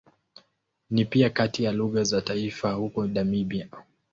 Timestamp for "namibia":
3.07-3.67